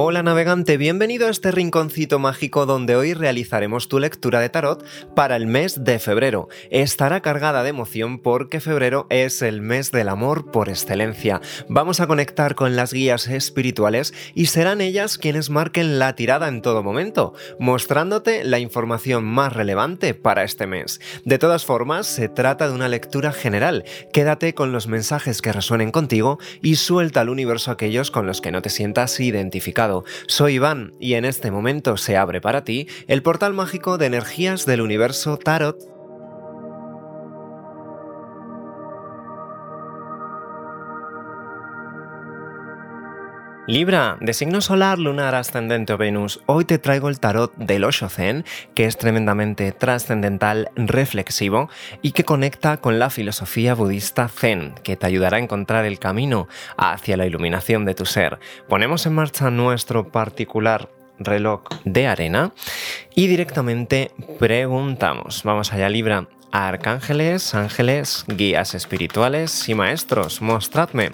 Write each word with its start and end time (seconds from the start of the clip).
Hola 0.00 0.22
navegante, 0.22 0.76
bienvenido 0.76 1.26
a 1.26 1.30
este 1.30 1.50
rinconcito 1.50 2.20
mágico 2.20 2.66
donde 2.66 2.94
hoy 2.94 3.14
realizaremos 3.14 3.88
tu 3.88 3.98
lectura 3.98 4.38
de 4.38 4.48
tarot 4.48 4.84
para 5.16 5.34
el 5.34 5.48
mes 5.48 5.82
de 5.82 5.98
febrero. 5.98 6.48
Estará 6.70 7.20
cargada 7.20 7.64
de 7.64 7.70
emoción 7.70 8.20
porque 8.20 8.60
febrero 8.60 9.08
es 9.10 9.42
el 9.42 9.60
mes 9.60 9.90
del 9.90 10.08
amor 10.08 10.52
por 10.52 10.68
excelencia. 10.68 11.40
Vamos 11.68 11.98
a 11.98 12.06
conectar 12.06 12.54
con 12.54 12.76
las 12.76 12.92
guías 12.92 13.26
espirituales 13.26 14.14
y 14.36 14.46
serán 14.46 14.80
ellas 14.80 15.18
quienes 15.18 15.50
marquen 15.50 15.98
la 15.98 16.14
tirada 16.14 16.46
en 16.46 16.62
todo 16.62 16.84
momento, 16.84 17.34
mostrándote 17.58 18.44
la 18.44 18.60
información 18.60 19.24
más 19.24 19.52
relevante 19.52 20.14
para 20.14 20.44
este 20.44 20.68
mes. 20.68 21.00
De 21.24 21.38
todas 21.38 21.64
formas, 21.64 22.06
se 22.06 22.28
trata 22.28 22.68
de 22.68 22.74
una 22.74 22.86
lectura 22.86 23.32
general. 23.32 23.84
Quédate 24.12 24.54
con 24.54 24.70
los 24.70 24.86
mensajes 24.86 25.42
que 25.42 25.52
resuenen 25.52 25.90
contigo 25.90 26.38
y 26.62 26.76
suelta 26.76 27.22
al 27.22 27.30
universo 27.30 27.72
aquellos 27.72 28.12
con 28.12 28.28
los 28.28 28.40
que 28.40 28.52
no 28.52 28.62
te 28.62 28.70
sientas 28.70 29.18
identificado 29.18 29.87
soy 30.26 30.54
Iván 30.54 30.92
y 31.00 31.14
en 31.14 31.24
este 31.24 31.50
momento 31.50 31.96
se 31.96 32.16
abre 32.16 32.40
para 32.40 32.64
ti 32.64 32.88
el 33.06 33.22
portal 33.22 33.54
mágico 33.54 33.98
de 33.98 34.06
energías 34.06 34.66
del 34.66 34.80
universo 34.80 35.38
Tarot 35.38 35.97
Libra, 43.68 44.16
de 44.22 44.32
signo 44.32 44.62
solar, 44.62 44.98
lunar, 44.98 45.34
ascendente 45.34 45.92
o 45.92 45.98
Venus, 45.98 46.40
hoy 46.46 46.64
te 46.64 46.78
traigo 46.78 47.10
el 47.10 47.20
tarot 47.20 47.54
del 47.56 47.84
Osho 47.84 48.08
Zen, 48.08 48.46
que 48.74 48.86
es 48.86 48.96
tremendamente 48.96 49.72
trascendental, 49.72 50.70
reflexivo 50.74 51.68
y 52.00 52.12
que 52.12 52.24
conecta 52.24 52.78
con 52.78 52.98
la 52.98 53.10
filosofía 53.10 53.74
budista 53.74 54.28
Zen, 54.28 54.72
que 54.82 54.96
te 54.96 55.04
ayudará 55.04 55.36
a 55.36 55.40
encontrar 55.40 55.84
el 55.84 55.98
camino 55.98 56.48
hacia 56.78 57.18
la 57.18 57.26
iluminación 57.26 57.84
de 57.84 57.94
tu 57.94 58.06
ser. 58.06 58.38
Ponemos 58.70 59.04
en 59.04 59.12
marcha 59.12 59.50
nuestro 59.50 60.08
particular 60.08 60.88
reloj 61.18 61.64
de 61.84 62.06
arena 62.06 62.52
y 63.14 63.26
directamente 63.26 64.12
preguntamos. 64.38 65.42
Vamos 65.44 65.74
allá, 65.74 65.90
Libra. 65.90 66.26
Arcángeles, 66.52 67.54
ángeles, 67.54 68.24
guías 68.28 68.74
espirituales 68.74 69.68
y 69.68 69.74
maestros, 69.74 70.40
mostradme. 70.40 71.10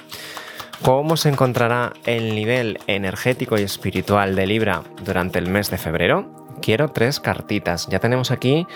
¿Cómo 0.84 1.16
se 1.16 1.30
encontrará 1.30 1.94
el 2.04 2.34
nivel 2.34 2.78
energético 2.86 3.56
y 3.56 3.62
espiritual 3.62 4.36
de 4.36 4.46
Libra 4.46 4.82
durante 5.02 5.38
el 5.38 5.48
mes 5.48 5.70
de 5.70 5.78
febrero? 5.78 6.30
Quiero 6.60 6.90
tres 6.90 7.20
cartitas. 7.20 7.88
Ya 7.88 8.00
tenemos 8.00 8.30
aquí 8.30 8.66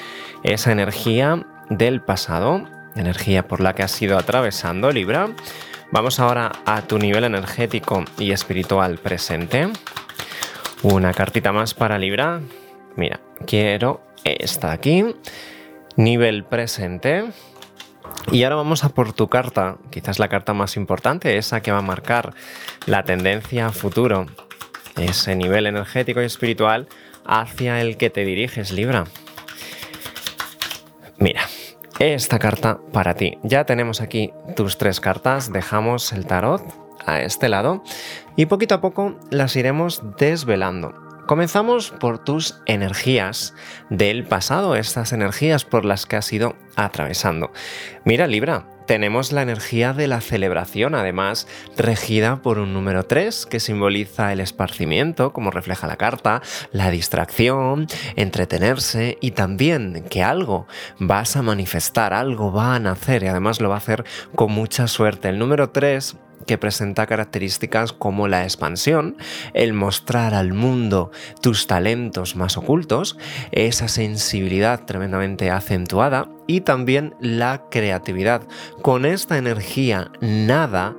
esa 0.43 0.73
energía 0.73 1.47
del 1.69 2.01
pasado, 2.01 2.65
energía 2.97 3.47
por 3.47 3.61
la 3.61 3.75
que 3.75 3.83
has 3.83 4.01
ido 4.01 4.17
atravesando 4.17 4.91
Libra. 4.91 5.29
Vamos 5.93 6.19
ahora 6.19 6.51
a 6.65 6.81
tu 6.81 6.99
nivel 6.99 7.25
energético 7.25 8.03
y 8.19 8.33
espiritual 8.33 8.97
presente. 8.97 9.69
Una 10.83 11.13
cartita 11.13 11.53
más 11.53 11.75
para 11.75 11.99
Libra. 11.99 12.41
Mira, 12.97 13.21
quiero 13.47 14.01
esta 14.25 14.73
aquí. 14.73 15.15
Nivel 15.97 16.45
presente. 16.45 17.27
Y 18.31 18.43
ahora 18.43 18.57
vamos 18.57 18.85
a 18.85 18.91
por 18.91 19.13
tu 19.13 19.29
carta, 19.29 19.77
quizás 19.91 20.19
la 20.19 20.29
carta 20.29 20.53
más 20.53 20.77
importante, 20.77 21.39
esa 21.39 21.61
que 21.61 21.73
va 21.73 21.79
a 21.79 21.83
marcar 21.83 22.35
la 22.87 23.03
tendencia 23.05 23.67
a 23.67 23.73
futuro, 23.73 24.27
ese 24.97 25.35
nivel 25.35 25.67
energético 25.67 26.21
y 26.21 26.27
espiritual 26.27 26.89
hacia 27.25 27.81
el 27.81 27.97
que 27.97 28.11
te 28.11 28.25
diriges, 28.25 28.73
Libra. 28.73 29.05
Mira, 31.19 31.43
esta 31.99 32.39
carta 32.39 32.79
para 32.93 33.15
ti. 33.15 33.39
Ya 33.43 33.65
tenemos 33.65 34.01
aquí 34.01 34.33
tus 34.57 34.79
tres 34.79 35.01
cartas, 35.01 35.53
dejamos 35.53 36.13
el 36.13 36.27
tarot 36.27 36.63
a 37.05 37.23
este 37.23 37.49
lado 37.49 37.83
y 38.37 38.47
poquito 38.47 38.77
a 38.77 38.81
poco 38.81 39.17
las 39.31 39.57
iremos 39.57 40.03
desvelando. 40.19 41.08
Comenzamos 41.29 41.91
por 41.91 42.25
tus 42.25 42.55
energías 42.65 43.53
del 43.91 44.25
pasado, 44.25 44.77
estas 44.77 45.13
energías 45.13 45.67
por 45.67 45.85
las 45.85 46.07
que 46.07 46.17
has 46.17 46.33
ido 46.33 46.57
atravesando. 46.75 47.53
Mira, 48.07 48.27
Libra, 48.27 48.65
tenemos 48.87 49.31
la 49.33 49.43
energía 49.43 49.93
de 49.93 50.07
la 50.07 50.23
celebración, 50.23 50.95
además 50.95 51.47
regida 51.77 52.41
por 52.41 52.59
un 52.59 52.73
número 52.73 53.03
3 53.05 53.45
que 53.45 53.61
simboliza 53.61 54.33
el 54.33 54.41
esparcimiento, 54.41 55.35
como 55.35 55.51
refleja 55.51 55.87
la 55.87 55.97
carta, 55.97 56.41
la 56.73 56.89
distracción, 56.91 57.89
entretenerse 58.17 59.19
y 59.21 59.33
también 59.33 60.07
que 60.09 60.23
algo 60.23 60.67
vas 60.99 61.37
a 61.37 61.43
manifestar, 61.43 62.15
algo 62.15 62.55
va 62.55 62.75
a 62.75 62.81
nacer 62.81 63.23
y 63.23 63.27
además 63.27 63.61
lo 63.61 63.69
va 63.69 63.75
a 63.75 63.85
hacer 63.85 64.07
con 64.35 64.51
mucha 64.51 64.89
suerte. 64.89 65.29
El 65.29 65.39
número 65.39 65.69
3 65.69 66.17
que 66.49 66.59
presenta 66.59 67.07
características 67.07 67.93
como 67.93 68.27
la 68.27 68.43
expansión, 68.43 69.17
el 69.53 69.75
mostrar 69.75 70.35
al 70.35 70.55
mundo 70.55 71.13
tus 71.43 71.67
talentos 71.67 72.35
más 72.35 72.57
ocultos, 72.57 73.19
esa 73.53 73.87
sensibilidad 73.87 74.87
tremendamente 74.87 75.51
acentuada 75.51 76.31
y 76.47 76.63
también 76.63 77.15
la 77.21 77.67
creatividad. 77.71 78.49
Con 78.81 79.05
esta 79.05 79.37
energía 79.37 80.11
nada 80.21 80.97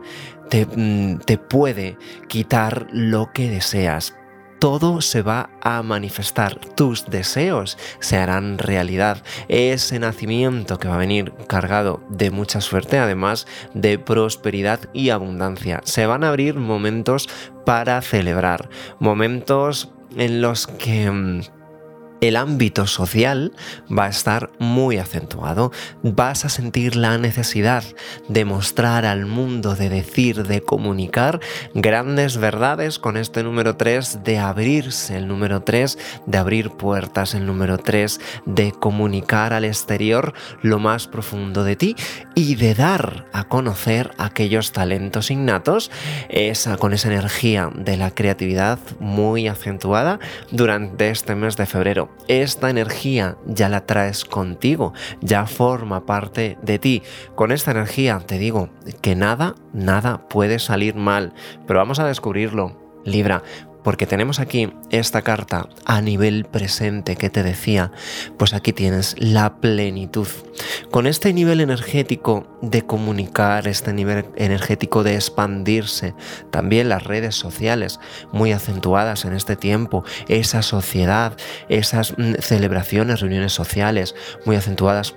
te, 0.50 0.68
mm, 0.68 1.18
te 1.26 1.40
puede 1.40 1.98
quitar 2.28 2.88
lo 2.92 3.32
que 3.34 3.50
deseas 3.50 4.19
todo 4.60 5.02
se 5.02 5.22
va 5.22 5.50
a 5.62 5.82
manifestar, 5.84 6.60
tus 6.76 7.06
deseos 7.06 7.78
se 8.00 8.18
harán 8.18 8.58
realidad. 8.58 9.24
Ese 9.48 10.00
nacimiento 10.00 10.78
que 10.78 10.88
va 10.88 10.96
a 10.96 11.00
venir 11.00 11.34
cargado 11.48 12.02
de 12.10 12.30
mucha 12.30 12.62
suerte, 12.62 13.00
además 13.00 13.48
de 13.74 13.98
prosperidad 13.98 14.82
y 14.94 15.10
abundancia. 15.10 15.82
Se 15.86 16.06
van 16.06 16.24
a 16.24 16.30
abrir 16.30 16.56
momentos 16.56 17.30
para 17.66 18.02
celebrar, 18.02 18.70
momentos 19.00 19.92
en 20.16 20.42
los 20.42 20.68
que 20.68 21.10
mm, 21.10 21.42
el 22.22 22.36
ámbito 22.36 22.88
social 22.88 23.54
va 23.90 24.06
a 24.06 24.10
estar 24.10 24.52
muy 24.60 24.98
acentuado. 24.98 25.72
Vas 26.04 26.46
a 26.46 26.50
sentir 26.50 26.96
la 26.96 27.18
necesidad 27.18 27.84
de 28.28 28.46
mostrar 28.46 29.06
al 29.06 29.26
mundo, 29.26 29.76
de 29.76 29.90
decir, 29.90 30.46
de 30.48 30.62
comunicar 30.62 31.40
grandes 31.74 32.38
verdades 32.38 33.00
con 33.00 33.18
este 33.18 33.44
número 33.44 33.76
3, 33.76 34.24
de 34.24 34.38
abrirse 34.38 35.18
el 35.18 35.28
número 35.28 35.62
3, 35.62 35.98
de 36.26 36.38
abrir 36.38 36.72
puertas 36.72 37.34
el 37.34 37.46
número 37.46 37.78
3, 37.78 38.20
de 38.46 38.72
comunicar 38.72 39.54
al 39.54 39.66
exterior 39.66 40.34
lo 40.62 40.80
más 40.80 41.08
profundo 41.08 41.64
de 41.64 41.76
ti 41.76 41.96
y 42.36 42.56
de 42.56 42.76
dar 42.76 43.28
a 43.34 43.46
conocer 43.46 44.12
aquellos 44.18 44.72
talentos 44.72 45.32
innatos, 45.32 45.92
esa, 46.30 46.78
con 46.78 46.94
esa 46.94 47.08
energía 47.10 47.70
de 47.74 47.98
la 47.98 48.12
creatividad 48.12 48.80
muy 49.00 49.48
acentuada 49.48 50.20
durante 50.52 51.10
este 51.10 51.36
mes 51.36 51.58
de 51.58 51.66
febrero 51.66 52.09
esta 52.28 52.70
energía 52.70 53.38
ya 53.48 53.70
la 53.70 53.86
traes 53.86 54.24
contigo, 54.24 54.94
ya 55.20 55.48
forma 55.48 56.06
parte 56.06 56.58
de 56.62 56.78
ti. 56.78 57.04
Con 57.36 57.52
esta 57.52 57.72
energía 57.72 58.20
te 58.20 58.38
digo 58.38 58.70
que 59.02 59.16
nada, 59.16 59.56
nada 59.74 60.28
puede 60.30 60.60
salir 60.60 60.96
mal, 60.96 61.34
pero 61.66 61.80
vamos 61.80 62.00
a 62.00 62.06
descubrirlo. 62.06 62.78
Libra, 63.06 63.44
porque 63.84 64.06
tenemos 64.06 64.40
aquí 64.40 64.74
esta 64.90 65.22
carta 65.22 65.70
a 65.86 66.02
nivel 66.02 66.46
presente 66.46 67.16
que 67.16 67.30
te 67.30 67.44
decía, 67.44 67.92
pues 68.38 68.54
aquí 68.54 68.74
tienes 68.74 69.16
la 69.18 69.56
plenitud. 69.58 70.28
Con 70.92 71.08
este 71.08 71.34
nivel 71.34 71.62
energético 71.62 72.48
de 72.62 72.86
comunicar, 72.86 73.68
este 73.68 73.94
nivel 73.94 74.26
energético 74.36 75.04
de 75.04 75.16
expandirse, 75.16 76.14
también 76.52 76.90
las 76.90 77.04
redes 77.04 77.36
sociales 77.36 78.00
muy 78.32 78.52
acentuadas 78.52 79.26
en 79.26 79.34
este 79.34 79.56
tiempo, 79.56 80.04
esa 80.28 80.62
sociedad, 80.62 81.38
esas 81.70 82.18
mm, 82.18 82.36
celebraciones, 82.40 83.22
reuniones 83.22 83.54
sociales 83.54 84.16
muy 84.46 84.56
acentuadas 84.56 85.16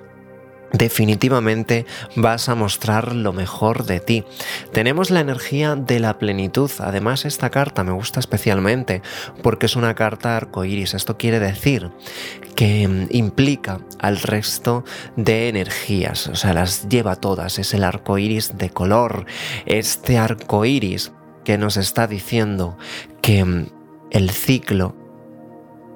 definitivamente 0.72 1.86
vas 2.16 2.48
a 2.48 2.54
mostrar 2.54 3.14
lo 3.14 3.32
mejor 3.32 3.84
de 3.84 4.00
ti. 4.00 4.24
Tenemos 4.72 5.10
la 5.10 5.20
energía 5.20 5.76
de 5.76 6.00
la 6.00 6.18
plenitud. 6.18 6.70
Además, 6.78 7.24
esta 7.24 7.50
carta 7.50 7.84
me 7.84 7.92
gusta 7.92 8.20
especialmente 8.20 9.02
porque 9.42 9.66
es 9.66 9.76
una 9.76 9.94
carta 9.94 10.36
arcoíris. 10.36 10.94
Esto 10.94 11.16
quiere 11.18 11.40
decir 11.40 11.90
que 12.56 13.06
implica 13.10 13.80
al 13.98 14.18
resto 14.18 14.84
de 15.16 15.48
energías, 15.48 16.28
o 16.28 16.36
sea, 16.36 16.52
las 16.52 16.88
lleva 16.88 17.16
todas. 17.16 17.58
Es 17.58 17.74
el 17.74 17.84
arco 17.84 18.18
iris 18.18 18.58
de 18.58 18.70
color. 18.70 19.26
Este 19.66 20.18
arco 20.18 20.64
iris 20.64 21.12
que 21.44 21.58
nos 21.58 21.76
está 21.76 22.06
diciendo 22.06 22.76
que 23.20 23.66
el 24.10 24.30
ciclo 24.30 24.94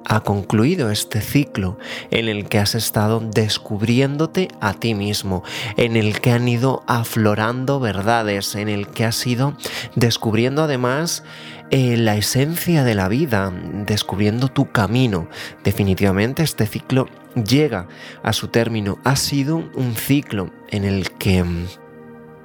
ha 0.09 0.21
concluido 0.21 0.89
este 0.89 1.19
ciclo 1.19 1.77
en 2.11 2.29
el 2.29 2.47
que 2.47 2.59
has 2.59 2.75
estado 2.75 3.19
descubriéndote 3.19 4.47
a 4.61 4.73
ti 4.73 4.95
mismo, 4.95 5.43
en 5.75 5.97
el 5.97 6.21
que 6.21 6.31
han 6.31 6.47
ido 6.47 6.83
aflorando 6.87 7.81
verdades, 7.81 8.55
en 8.55 8.69
el 8.69 8.87
que 8.87 9.03
has 9.03 9.27
ido 9.27 9.57
descubriendo 9.95 10.63
además 10.63 11.25
eh, 11.71 11.97
la 11.97 12.15
esencia 12.15 12.85
de 12.85 12.95
la 12.95 13.09
vida, 13.09 13.51
descubriendo 13.85 14.47
tu 14.47 14.71
camino. 14.71 15.27
Definitivamente 15.65 16.41
este 16.41 16.67
ciclo 16.67 17.07
llega 17.35 17.89
a 18.23 18.31
su 18.31 18.47
término. 18.47 18.99
Ha 19.03 19.17
sido 19.17 19.57
un 19.75 19.93
ciclo 19.95 20.51
en 20.69 20.85
el 20.85 21.11
que 21.11 21.43
mm, 21.43 21.67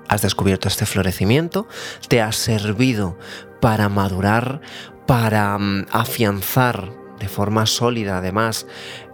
has 0.09 0.23
descubierto 0.23 0.67
este 0.67 0.85
florecimiento, 0.85 1.69
te 2.09 2.20
ha 2.20 2.32
servido 2.32 3.17
para 3.61 3.88
madurar, 3.88 4.61
para 5.06 5.56
mm, 5.56 5.87
afianzar 5.93 7.01
de 7.22 7.28
forma 7.28 7.66
sólida 7.66 8.19
además 8.19 8.66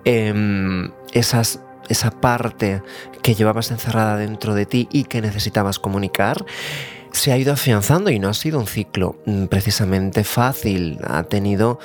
em, 0.07 0.91
esa 1.13 2.11
parte 2.23 2.83
que 3.23 3.35
llevabas 3.35 3.71
encerrada 3.71 4.17
dentro 4.17 4.55
de 4.55 4.65
ti 4.65 4.89
y 4.91 5.05
que 5.05 5.21
necesitabas 5.21 5.79
comunicar, 5.79 6.47
se 7.13 7.33
ha 7.33 7.39
ido 7.39 7.53
afianzando 7.53 8.11
y 8.11 8.19
no 8.19 8.29
ha 8.29 8.35
sido 8.35 8.59
un 8.59 8.67
ciclo 8.67 9.21
mm, 9.27 9.47
precisamente 9.47 10.25
fácil. 10.25 10.99
Ha 11.07 11.25
tenido 11.25 11.79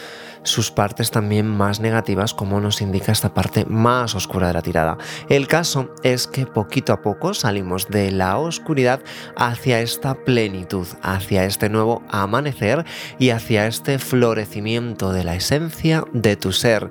sus 0.43 0.71
partes 0.71 1.11
también 1.11 1.47
más 1.47 1.79
negativas, 1.79 2.33
como 2.33 2.59
nos 2.59 2.81
indica 2.81 3.11
esta 3.11 3.33
parte 3.33 3.65
más 3.65 4.15
oscura 4.15 4.47
de 4.47 4.53
la 4.53 4.61
tirada. 4.61 4.97
El 5.29 5.47
caso 5.47 5.93
es 6.03 6.27
que 6.27 6.45
poquito 6.45 6.93
a 6.93 7.01
poco 7.01 7.33
salimos 7.33 7.87
de 7.87 8.11
la 8.11 8.37
oscuridad 8.37 9.01
hacia 9.35 9.79
esta 9.79 10.15
plenitud, 10.15 10.87
hacia 11.01 11.45
este 11.45 11.69
nuevo 11.69 12.03
amanecer 12.09 12.85
y 13.19 13.29
hacia 13.29 13.67
este 13.67 13.99
florecimiento 13.99 15.13
de 15.13 15.23
la 15.23 15.35
esencia 15.35 16.03
de 16.13 16.35
tu 16.35 16.51
ser. 16.51 16.89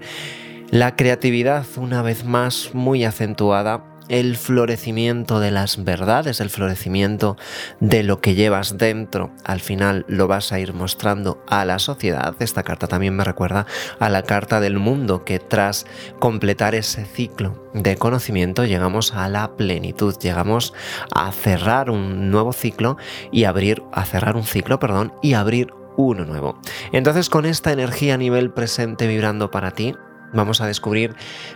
La 0.71 0.97
creatividad, 0.97 1.67
una 1.77 2.01
vez 2.01 2.25
más, 2.25 2.71
muy 2.73 3.05
acentuada, 3.05 3.92
el 4.09 4.37
florecimiento 4.37 5.41
de 5.41 5.51
las 5.51 5.85
verdades, 5.85 6.41
el 6.41 6.51
florecimiento 6.51 7.37
de 7.81 8.03
lo 8.03 8.21
que 8.21 8.35
llevas 8.35 8.79
dentro, 8.79 9.31
al 9.45 9.61
final 9.61 10.05
lo 10.09 10.27
vas 10.29 10.53
a 10.53 10.61
ir 10.61 10.75
mostrando 10.75 11.43
a 11.49 11.65
la 11.65 11.79
sociedad. 11.79 12.35
Esta 12.41 12.63
carta 12.63 12.87
también 12.87 13.15
me 13.15 13.25
recuerda 13.25 13.67
a 13.99 14.09
la 14.09 14.23
carta 14.23 14.61
del 14.61 14.79
mundo, 14.79 15.25
que 15.25 15.39
tras 15.39 15.87
completar 16.19 16.75
ese 16.75 17.05
ciclo 17.05 17.71
de 17.75 17.97
conocimiento 17.97 18.65
llegamos 18.65 19.15
a 19.15 19.29
la 19.29 19.57
plenitud, 19.57 20.17
llegamos 20.19 20.75
a 21.15 21.33
cerrar 21.33 21.91
un 21.91 22.31
nuevo 22.31 22.53
ciclo 22.53 22.97
y 23.31 23.45
abrir, 23.45 23.83
a 23.93 24.05
cerrar 24.05 24.37
un 24.37 24.45
ciclo, 24.45 24.79
perdón, 24.79 25.13
y 25.23 25.35
abrir 25.35 25.73
uno 25.97 26.25
nuevo. 26.25 26.59
Entonces 26.93 27.29
con 27.29 27.47
esta 27.47 27.73
energía 27.73 28.15
a 28.15 28.19
nivel 28.19 28.53
presente 28.53 29.07
vibrando 29.07 29.51
para 29.51 29.73
ti, 29.73 29.95
vamos 30.33 30.61
a 30.61 30.67
descubrir 30.67 31.15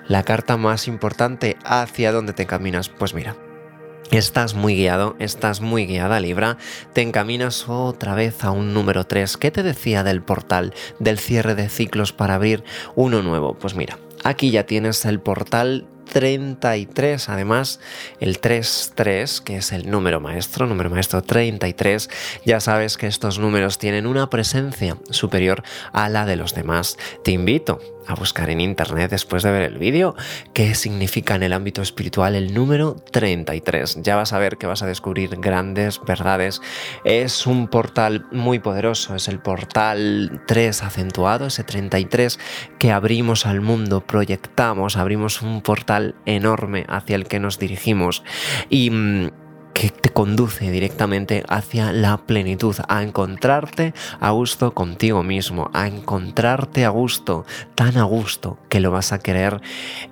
la 0.08 0.22
carta 0.22 0.56
más 0.56 0.88
importante 0.88 1.56
hacia 1.64 2.12
dónde 2.12 2.32
te 2.32 2.46
caminas. 2.46 2.88
Pues 2.88 3.14
mira, 3.14 3.36
Estás 4.12 4.54
muy 4.54 4.76
guiado, 4.76 5.16
estás 5.18 5.60
muy 5.60 5.84
guiada, 5.84 6.20
Libra. 6.20 6.58
Te 6.92 7.02
encaminas 7.02 7.68
otra 7.68 8.14
vez 8.14 8.44
a 8.44 8.52
un 8.52 8.72
número 8.72 9.04
3. 9.04 9.36
¿Qué 9.36 9.50
te 9.50 9.64
decía 9.64 10.04
del 10.04 10.22
portal, 10.22 10.74
del 11.00 11.18
cierre 11.18 11.56
de 11.56 11.68
ciclos 11.68 12.12
para 12.12 12.36
abrir 12.36 12.62
uno 12.94 13.22
nuevo? 13.22 13.58
Pues 13.58 13.74
mira, 13.74 13.98
aquí 14.22 14.52
ya 14.52 14.64
tienes 14.64 15.04
el 15.06 15.18
portal 15.18 15.88
33. 16.12 17.28
Además, 17.28 17.80
el 18.20 18.38
33, 18.38 19.40
que 19.40 19.56
es 19.56 19.72
el 19.72 19.90
número 19.90 20.20
maestro, 20.20 20.66
número 20.66 20.88
maestro 20.88 21.22
33, 21.22 22.08
ya 22.44 22.60
sabes 22.60 22.96
que 22.96 23.08
estos 23.08 23.40
números 23.40 23.78
tienen 23.78 24.06
una 24.06 24.30
presencia 24.30 24.96
superior 25.10 25.64
a 25.92 26.08
la 26.08 26.26
de 26.26 26.36
los 26.36 26.54
demás. 26.54 26.96
Te 27.24 27.32
invito 27.32 27.80
a 28.06 28.14
buscar 28.14 28.50
en 28.50 28.60
internet 28.60 29.10
después 29.10 29.42
de 29.42 29.50
ver 29.50 29.62
el 29.62 29.78
vídeo 29.78 30.14
qué 30.52 30.74
significa 30.74 31.34
en 31.34 31.42
el 31.42 31.52
ámbito 31.52 31.82
espiritual 31.82 32.34
el 32.34 32.54
número 32.54 32.96
33. 33.12 34.02
Ya 34.02 34.16
vas 34.16 34.32
a 34.32 34.38
ver 34.38 34.58
que 34.58 34.66
vas 34.66 34.82
a 34.82 34.86
descubrir 34.86 35.36
grandes 35.40 36.00
verdades. 36.04 36.60
Es 37.04 37.46
un 37.46 37.68
portal 37.68 38.26
muy 38.32 38.58
poderoso, 38.58 39.14
es 39.14 39.28
el 39.28 39.40
portal 39.40 40.42
3 40.46 40.82
acentuado, 40.82 41.46
ese 41.46 41.64
33 41.64 42.38
que 42.78 42.92
abrimos 42.92 43.46
al 43.46 43.60
mundo, 43.60 44.00
proyectamos, 44.00 44.96
abrimos 44.96 45.42
un 45.42 45.62
portal 45.62 46.14
enorme 46.26 46.86
hacia 46.88 47.16
el 47.16 47.26
que 47.26 47.40
nos 47.40 47.58
dirigimos 47.58 48.22
y 48.68 48.90
mm, 48.90 49.45
que 49.76 49.90
te 49.90 50.08
conduce 50.08 50.70
directamente 50.70 51.44
hacia 51.50 51.92
la 51.92 52.16
plenitud, 52.16 52.74
a 52.88 53.02
encontrarte 53.02 53.92
a 54.20 54.30
gusto 54.30 54.72
contigo 54.72 55.22
mismo, 55.22 55.70
a 55.74 55.86
encontrarte 55.86 56.86
a 56.86 56.88
gusto, 56.88 57.44
tan 57.74 57.98
a 57.98 58.04
gusto 58.04 58.58
que 58.70 58.80
lo 58.80 58.90
vas 58.90 59.12
a 59.12 59.18
querer 59.18 59.60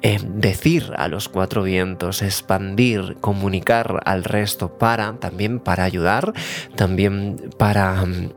eh, 0.03 0.19
decir 0.23 0.93
a 0.99 1.09
los 1.09 1.31
cuatro 1.31 1.63
vientos, 1.63 2.21
expandir, 2.21 3.17
comunicar 3.23 4.03
al 4.05 4.25
resto 4.25 4.77
para, 4.77 5.15
también 5.15 5.61
para 5.61 5.85
ayudar, 5.85 6.35
también 6.77 7.51
para... 7.57 8.05
Mm, 8.05 8.33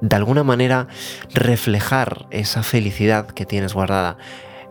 de 0.00 0.14
alguna 0.14 0.44
manera 0.44 0.86
reflejar 1.34 2.26
esa 2.30 2.62
felicidad 2.62 3.26
que 3.26 3.46
tienes 3.46 3.74
guardada 3.74 4.16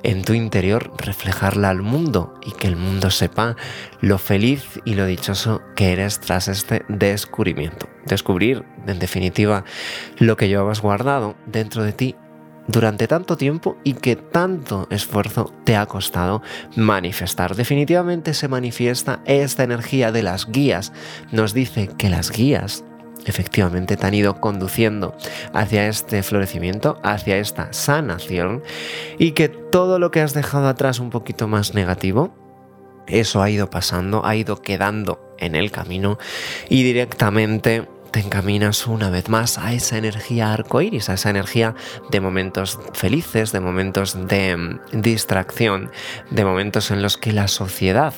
en 0.03 0.23
tu 0.23 0.33
interior 0.33 0.91
reflejarla 0.97 1.69
al 1.69 1.81
mundo 1.81 2.33
y 2.45 2.51
que 2.51 2.67
el 2.67 2.75
mundo 2.75 3.09
sepa 3.09 3.55
lo 4.01 4.17
feliz 4.17 4.79
y 4.85 4.95
lo 4.95 5.05
dichoso 5.05 5.61
que 5.75 5.91
eres 5.91 6.19
tras 6.19 6.47
este 6.47 6.83
descubrimiento. 6.87 7.87
Descubrir, 8.05 8.63
en 8.85 8.99
definitiva, 8.99 9.63
lo 10.17 10.37
que 10.37 10.47
llevabas 10.47 10.81
guardado 10.81 11.35
dentro 11.45 11.83
de 11.83 11.93
ti 11.93 12.15
durante 12.67 13.07
tanto 13.07 13.37
tiempo 13.37 13.77
y 13.83 13.93
que 13.93 14.15
tanto 14.15 14.87
esfuerzo 14.91 15.53
te 15.63 15.75
ha 15.75 15.85
costado 15.85 16.41
manifestar. 16.75 17.55
Definitivamente 17.55 18.33
se 18.33 18.47
manifiesta 18.47 19.21
esta 19.25 19.63
energía 19.63 20.11
de 20.11 20.23
las 20.23 20.51
guías. 20.51 20.91
Nos 21.31 21.53
dice 21.53 21.89
que 21.97 22.09
las 22.09 22.31
guías 22.31 22.83
efectivamente 23.25 23.97
te 23.97 24.05
han 24.05 24.13
ido 24.13 24.39
conduciendo 24.39 25.15
hacia 25.53 25.87
este 25.87 26.23
florecimiento, 26.23 26.99
hacia 27.03 27.37
esta 27.37 27.73
sanación 27.73 28.63
y 29.17 29.31
que 29.31 29.49
todo 29.49 29.99
lo 29.99 30.11
que 30.11 30.21
has 30.21 30.33
dejado 30.33 30.67
atrás 30.67 30.99
un 30.99 31.09
poquito 31.09 31.47
más 31.47 31.73
negativo, 31.73 32.33
eso 33.07 33.41
ha 33.41 33.49
ido 33.49 33.69
pasando, 33.69 34.25
ha 34.25 34.35
ido 34.35 34.61
quedando 34.61 35.33
en 35.39 35.55
el 35.55 35.71
camino 35.71 36.17
y 36.69 36.83
directamente 36.83 37.87
te 38.11 38.19
encaminas 38.19 38.87
una 38.87 39.09
vez 39.09 39.29
más 39.29 39.57
a 39.57 39.73
esa 39.73 39.97
energía 39.97 40.53
arcoíris, 40.53 41.09
a 41.09 41.13
esa 41.13 41.29
energía 41.29 41.75
de 42.09 42.19
momentos 42.19 42.79
felices, 42.93 43.51
de 43.51 43.59
momentos 43.59 44.27
de 44.27 44.55
mm, 44.55 44.79
distracción, 45.01 45.91
de 46.31 46.45
momentos 46.45 46.91
en 46.91 47.01
los 47.01 47.17
que 47.17 47.33
la 47.33 47.47
sociedad 47.47 48.13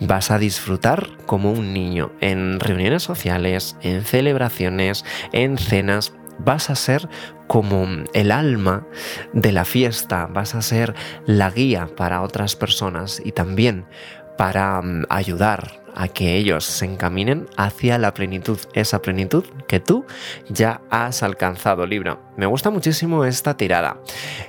vas 0.00 0.30
a 0.30 0.38
disfrutar 0.38 1.08
como 1.26 1.52
un 1.52 1.72
niño 1.72 2.12
en 2.20 2.60
reuniones 2.60 3.02
sociales, 3.02 3.76
en 3.82 4.04
celebraciones, 4.04 5.04
en 5.32 5.58
cenas. 5.58 6.12
Vas 6.38 6.70
a 6.70 6.76
ser 6.76 7.08
como 7.46 7.86
el 8.14 8.32
alma 8.32 8.86
de 9.32 9.52
la 9.52 9.64
fiesta, 9.64 10.26
vas 10.26 10.54
a 10.54 10.62
ser 10.62 10.94
la 11.26 11.50
guía 11.50 11.88
para 11.94 12.22
otras 12.22 12.56
personas 12.56 13.20
y 13.24 13.32
también 13.32 13.84
para 14.38 14.80
mm, 14.80 15.04
ayudar 15.10 15.81
a 15.94 16.08
que 16.08 16.36
ellos 16.36 16.64
se 16.64 16.84
encaminen 16.84 17.48
hacia 17.56 17.98
la 17.98 18.14
plenitud, 18.14 18.58
esa 18.74 19.02
plenitud 19.02 19.44
que 19.68 19.80
tú 19.80 20.04
ya 20.48 20.80
has 20.90 21.22
alcanzado, 21.22 21.86
Libra. 21.86 22.18
Me 22.36 22.46
gusta 22.46 22.70
muchísimo 22.70 23.24
esta 23.24 23.56
tirada. 23.56 23.98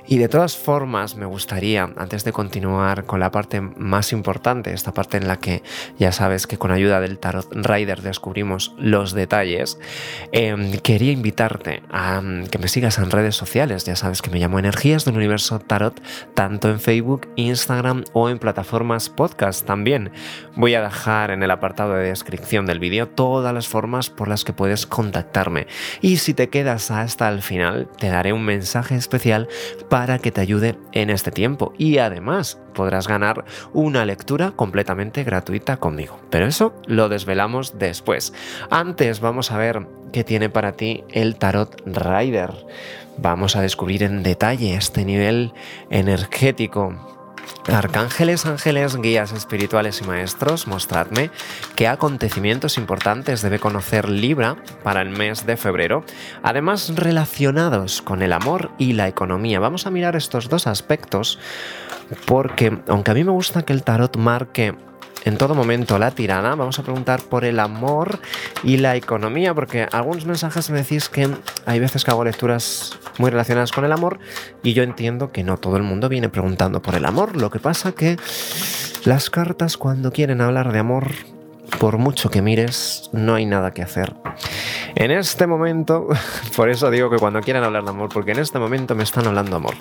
Y 0.06 0.18
de 0.18 0.28
todas 0.28 0.56
formas, 0.56 1.16
me 1.16 1.26
gustaría, 1.26 1.90
antes 1.96 2.24
de 2.24 2.32
continuar 2.32 3.04
con 3.04 3.20
la 3.20 3.30
parte 3.30 3.60
más 3.60 4.12
importante, 4.12 4.72
esta 4.72 4.92
parte 4.92 5.18
en 5.18 5.28
la 5.28 5.38
que 5.38 5.62
ya 5.98 6.10
sabes 6.12 6.46
que 6.46 6.56
con 6.56 6.72
ayuda 6.72 7.00
del 7.00 7.18
Tarot 7.18 7.46
Rider 7.52 8.00
descubrimos 8.00 8.74
los 8.78 9.12
detalles, 9.12 9.78
em, 10.32 10.72
quería 10.78 11.12
invitarte 11.12 11.82
a 11.90 12.20
mm, 12.22 12.46
que 12.46 12.58
me 12.58 12.68
sigas 12.68 12.98
en 12.98 13.10
redes 13.10 13.36
sociales. 13.36 13.84
Ya 13.84 13.96
sabes 13.96 14.22
que 14.22 14.30
me 14.30 14.38
llamo 14.38 14.58
Energías 14.58 15.04
del 15.04 15.16
Universo 15.16 15.58
Tarot, 15.58 16.00
tanto 16.34 16.70
en 16.70 16.80
Facebook, 16.80 17.28
Instagram 17.36 18.04
o 18.12 18.30
en 18.30 18.38
plataformas 18.38 19.10
podcast 19.10 19.66
también. 19.66 20.10
Voy 20.56 20.74
a 20.74 20.82
dejar 20.82 21.30
en 21.34 21.42
el 21.42 21.50
apartado 21.50 21.94
de 21.94 22.08
descripción 22.08 22.66
del 22.66 22.78
vídeo 22.78 23.08
todas 23.08 23.52
las 23.52 23.68
formas 23.68 24.10
por 24.10 24.28
las 24.28 24.44
que 24.44 24.52
puedes 24.52 24.86
contactarme. 24.86 25.66
Y 26.00 26.16
si 26.16 26.32
te 26.34 26.48
quedas 26.48 26.90
hasta 26.90 27.28
el 27.28 27.42
final, 27.42 27.88
te 27.98 28.08
daré 28.08 28.32
un 28.32 28.44
mensaje 28.44 28.94
especial 28.96 29.48
para 29.88 30.18
que 30.18 30.32
te 30.32 30.40
ayude 30.40 30.78
en 30.92 31.10
este 31.10 31.30
tiempo. 31.30 31.74
Y 31.76 31.98
además 31.98 32.58
podrás 32.74 33.08
ganar 33.08 33.44
una 33.72 34.04
lectura 34.04 34.52
completamente 34.52 35.24
gratuita 35.24 35.76
conmigo. 35.76 36.18
Pero 36.30 36.46
eso 36.46 36.74
lo 36.86 37.08
desvelamos 37.08 37.78
después. 37.78 38.32
Antes 38.70 39.20
vamos 39.20 39.50
a 39.50 39.58
ver 39.58 39.86
qué 40.12 40.24
tiene 40.24 40.48
para 40.48 40.72
ti 40.72 41.04
el 41.10 41.36
Tarot 41.36 41.82
Rider. 41.86 42.52
Vamos 43.16 43.56
a 43.56 43.62
descubrir 43.62 44.02
en 44.02 44.22
detalle 44.22 44.74
este 44.74 45.04
nivel 45.04 45.52
energético 45.90 47.14
Arcángeles, 47.72 48.44
ángeles, 48.46 48.96
guías 48.96 49.32
espirituales 49.32 50.00
y 50.02 50.04
maestros, 50.04 50.66
mostradme 50.66 51.30
qué 51.76 51.88
acontecimientos 51.88 52.76
importantes 52.76 53.40
debe 53.42 53.58
conocer 53.58 54.08
Libra 54.08 54.56
para 54.82 55.00
el 55.00 55.10
mes 55.10 55.46
de 55.46 55.56
febrero, 55.56 56.04
además 56.42 56.92
relacionados 56.94 58.02
con 58.02 58.22
el 58.22 58.32
amor 58.32 58.70
y 58.78 58.92
la 58.92 59.08
economía. 59.08 59.60
Vamos 59.60 59.86
a 59.86 59.90
mirar 59.90 60.14
estos 60.14 60.48
dos 60.48 60.66
aspectos 60.66 61.38
porque, 62.26 62.78
aunque 62.88 63.10
a 63.10 63.14
mí 63.14 63.24
me 63.24 63.32
gusta 63.32 63.62
que 63.62 63.72
el 63.72 63.82
tarot 63.82 64.16
marque 64.16 64.74
en 65.24 65.38
todo 65.38 65.54
momento 65.54 65.98
la 65.98 66.10
tirana. 66.10 66.54
Vamos 66.54 66.78
a 66.78 66.82
preguntar 66.82 67.22
por 67.22 67.44
el 67.44 67.58
amor 67.60 68.20
y 68.62 68.76
la 68.76 68.96
economía, 68.96 69.54
porque 69.54 69.88
algunos 69.90 70.26
mensajes 70.26 70.70
me 70.70 70.78
decís 70.78 71.08
que 71.08 71.28
hay 71.66 71.80
veces 71.80 72.04
que 72.04 72.10
hago 72.10 72.24
lecturas 72.24 72.98
muy 73.18 73.30
relacionadas 73.30 73.72
con 73.72 73.84
el 73.84 73.92
amor 73.92 74.18
y 74.62 74.74
yo 74.74 74.82
entiendo 74.82 75.32
que 75.32 75.42
no 75.42 75.56
todo 75.56 75.76
el 75.76 75.82
mundo 75.82 76.08
viene 76.08 76.28
preguntando 76.28 76.82
por 76.82 76.94
el 76.94 77.04
amor. 77.04 77.36
Lo 77.36 77.50
que 77.50 77.58
pasa 77.58 77.92
que 77.92 78.16
las 79.04 79.30
cartas 79.30 79.76
cuando 79.76 80.12
quieren 80.12 80.40
hablar 80.40 80.72
de 80.72 80.78
amor, 80.78 81.10
por 81.78 81.98
mucho 81.98 82.30
que 82.30 82.42
mires, 82.42 83.08
no 83.12 83.34
hay 83.34 83.46
nada 83.46 83.72
que 83.72 83.82
hacer. 83.82 84.14
En 84.94 85.10
este 85.10 85.46
momento, 85.46 86.08
por 86.56 86.68
eso 86.68 86.90
digo 86.90 87.10
que 87.10 87.16
cuando 87.16 87.40
quieran 87.40 87.64
hablar 87.64 87.84
de 87.84 87.90
amor, 87.90 88.10
porque 88.12 88.32
en 88.32 88.38
este 88.38 88.58
momento 88.58 88.94
me 88.94 89.02
están 89.02 89.26
hablando 89.26 89.56
amor. 89.56 89.74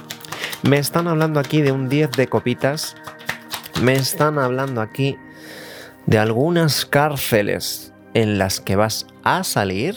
Me 0.64 0.78
están 0.78 1.10
hablando 1.10 1.42
aquí 1.42 1.62
de 1.62 1.74
un 1.74 1.90
10 1.90 2.12
de 2.12 2.28
copitas. 2.28 2.96
Me 3.82 3.94
están 3.96 4.40
hablando 4.40 4.80
aquí 4.80 5.18
de 6.06 6.18
algunas 6.18 6.86
cárceles 6.86 7.94
en 8.14 8.38
las 8.38 8.60
que 8.60 8.76
vas 8.76 9.08
a 9.24 9.44
salir. 9.44 9.96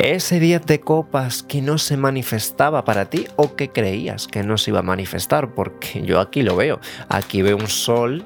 Ese 0.00 0.40
10 0.40 0.64
de 0.66 0.80
copas 0.80 1.42
que 1.42 1.60
no 1.60 1.76
se 1.76 1.96
manifestaba 1.96 2.84
para 2.84 3.10
ti 3.10 3.26
o 3.36 3.56
que 3.56 3.68
creías 3.68 4.26
que 4.26 4.42
no 4.42 4.56
se 4.56 4.70
iba 4.70 4.80
a 4.80 4.82
manifestar, 4.82 5.54
porque 5.54 6.02
yo 6.02 6.18
aquí 6.18 6.42
lo 6.42 6.56
veo. 6.56 6.80
Aquí 7.08 7.42
veo 7.42 7.56
un 7.56 7.68
sol 7.68 8.24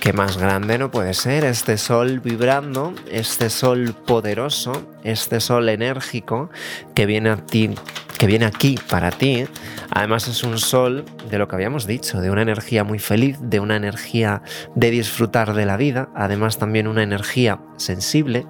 que 0.00 0.12
más 0.12 0.38
grande 0.38 0.78
no 0.78 0.90
puede 0.90 1.12
ser, 1.12 1.44
este 1.44 1.76
sol 1.76 2.20
vibrando, 2.20 2.94
este 3.10 3.50
sol 3.50 3.94
poderoso, 4.06 4.88
este 5.02 5.40
sol 5.40 5.68
enérgico 5.68 6.50
que 6.94 7.04
viene 7.04 7.30
a 7.30 7.36
ti, 7.36 7.70
que 8.18 8.26
viene 8.26 8.44
aquí 8.44 8.78
para 8.90 9.10
ti. 9.10 9.46
Además 9.90 10.28
es 10.28 10.42
un 10.42 10.58
sol 10.58 11.04
de 11.30 11.38
lo 11.38 11.48
que 11.48 11.54
habíamos 11.54 11.86
dicho, 11.86 12.20
de 12.20 12.30
una 12.30 12.42
energía 12.42 12.84
muy 12.84 12.98
feliz, 12.98 13.38
de 13.40 13.60
una 13.60 13.76
energía 13.76 14.42
de 14.74 14.90
disfrutar 14.90 15.54
de 15.54 15.64
la 15.64 15.76
vida, 15.76 16.10
además 16.14 16.58
también 16.58 16.88
una 16.88 17.02
energía 17.02 17.60
sensible, 17.76 18.46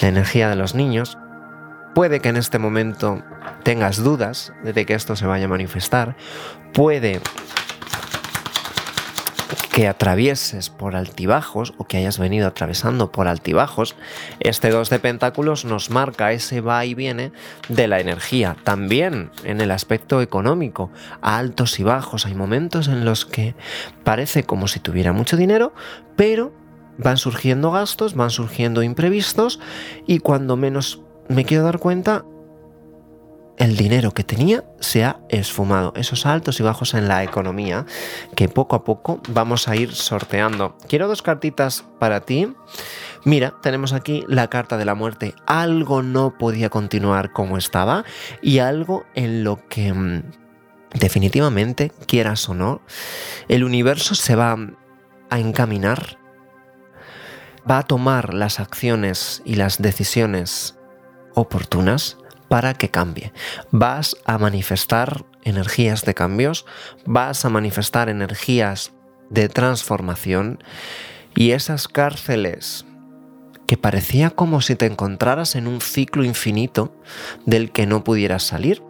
la 0.00 0.08
energía 0.08 0.48
de 0.48 0.56
los 0.56 0.74
niños. 0.74 1.18
Puede 1.94 2.20
que 2.20 2.28
en 2.28 2.36
este 2.36 2.58
momento 2.58 3.22
tengas 3.64 3.96
dudas 4.02 4.52
de 4.62 4.86
que 4.86 4.94
esto 4.94 5.16
se 5.16 5.26
vaya 5.26 5.46
a 5.46 5.48
manifestar, 5.48 6.16
puede 6.72 7.20
que 9.72 9.86
atravieses 9.88 10.68
por 10.68 10.96
altibajos 10.96 11.74
o 11.78 11.84
que 11.84 11.96
hayas 11.96 12.18
venido 12.18 12.48
atravesando 12.48 13.12
por 13.12 13.28
altibajos, 13.28 13.94
este 14.40 14.70
2 14.70 14.90
de 14.90 14.98
pentáculos 14.98 15.64
nos 15.64 15.90
marca 15.90 16.32
ese 16.32 16.60
va 16.60 16.84
y 16.84 16.94
viene 16.94 17.32
de 17.68 17.86
la 17.86 18.00
energía. 18.00 18.56
También 18.64 19.30
en 19.44 19.60
el 19.60 19.70
aspecto 19.70 20.20
económico, 20.20 20.90
altos 21.20 21.78
y 21.78 21.84
bajos. 21.84 22.26
Hay 22.26 22.34
momentos 22.34 22.88
en 22.88 23.04
los 23.04 23.24
que 23.24 23.54
parece 24.02 24.42
como 24.42 24.66
si 24.66 24.80
tuviera 24.80 25.12
mucho 25.12 25.36
dinero, 25.36 25.72
pero 26.16 26.52
van 26.98 27.16
surgiendo 27.16 27.70
gastos, 27.70 28.14
van 28.14 28.30
surgiendo 28.30 28.82
imprevistos 28.82 29.60
y 30.06 30.18
cuando 30.18 30.56
menos 30.56 31.00
me 31.28 31.44
quiero 31.44 31.62
dar 31.62 31.78
cuenta, 31.78 32.24
el 33.60 33.76
dinero 33.76 34.12
que 34.12 34.24
tenía 34.24 34.64
se 34.80 35.04
ha 35.04 35.20
esfumado. 35.28 35.92
Esos 35.94 36.24
altos 36.24 36.58
y 36.58 36.62
bajos 36.62 36.94
en 36.94 37.08
la 37.08 37.22
economía 37.22 37.84
que 38.34 38.48
poco 38.48 38.74
a 38.74 38.84
poco 38.84 39.20
vamos 39.28 39.68
a 39.68 39.76
ir 39.76 39.94
sorteando. 39.94 40.78
Quiero 40.88 41.08
dos 41.08 41.20
cartitas 41.20 41.84
para 41.98 42.22
ti. 42.22 42.50
Mira, 43.26 43.52
tenemos 43.62 43.92
aquí 43.92 44.24
la 44.28 44.48
carta 44.48 44.78
de 44.78 44.86
la 44.86 44.94
muerte. 44.94 45.34
Algo 45.46 46.02
no 46.02 46.38
podía 46.38 46.70
continuar 46.70 47.32
como 47.32 47.58
estaba 47.58 48.04
y 48.40 48.60
algo 48.60 49.04
en 49.14 49.44
lo 49.44 49.68
que 49.68 49.92
mm, 49.92 50.22
definitivamente, 50.94 51.92
quieras 52.06 52.48
o 52.48 52.54
no, 52.54 52.80
el 53.48 53.62
universo 53.62 54.14
se 54.14 54.36
va 54.36 54.56
a 55.28 55.38
encaminar, 55.38 56.16
va 57.70 57.76
a 57.76 57.82
tomar 57.82 58.32
las 58.32 58.58
acciones 58.58 59.42
y 59.44 59.56
las 59.56 59.82
decisiones 59.82 60.78
oportunas 61.34 62.16
para 62.50 62.74
que 62.74 62.90
cambie. 62.90 63.32
Vas 63.70 64.16
a 64.24 64.36
manifestar 64.36 65.24
energías 65.44 66.04
de 66.04 66.14
cambios, 66.14 66.66
vas 67.06 67.44
a 67.44 67.48
manifestar 67.48 68.08
energías 68.08 68.90
de 69.28 69.48
transformación 69.48 70.58
y 71.36 71.52
esas 71.52 71.86
cárceles 71.86 72.86
que 73.68 73.76
parecía 73.76 74.30
como 74.30 74.62
si 74.62 74.74
te 74.74 74.86
encontraras 74.86 75.54
en 75.54 75.68
un 75.68 75.80
ciclo 75.80 76.24
infinito 76.24 76.92
del 77.46 77.70
que 77.70 77.86
no 77.86 78.02
pudieras 78.02 78.42
salir. 78.42 78.82